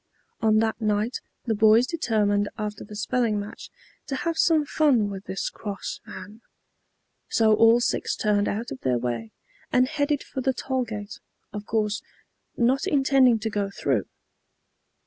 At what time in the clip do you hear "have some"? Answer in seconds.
4.15-4.65